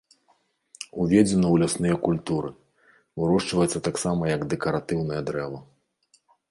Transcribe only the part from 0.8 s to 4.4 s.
Уведзена ў лясныя культуры, вырошчваецца таксама